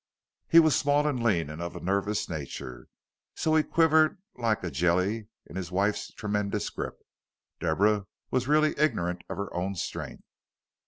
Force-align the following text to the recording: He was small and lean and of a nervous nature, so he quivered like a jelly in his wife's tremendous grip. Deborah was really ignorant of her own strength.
He 0.47 0.57
was 0.59 0.75
small 0.75 1.05
and 1.05 1.21
lean 1.21 1.47
and 1.51 1.61
of 1.61 1.75
a 1.75 1.79
nervous 1.79 2.27
nature, 2.27 2.87
so 3.35 3.53
he 3.53 3.61
quivered 3.61 4.17
like 4.35 4.63
a 4.63 4.71
jelly 4.71 5.27
in 5.45 5.55
his 5.55 5.71
wife's 5.71 6.11
tremendous 6.15 6.71
grip. 6.71 6.97
Deborah 7.59 8.07
was 8.31 8.47
really 8.47 8.73
ignorant 8.79 9.23
of 9.29 9.37
her 9.37 9.53
own 9.53 9.75
strength. 9.75 10.23